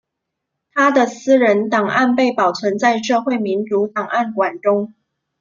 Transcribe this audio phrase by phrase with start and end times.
[0.73, 4.95] 他的私人档案被保存在社会民主档案馆中。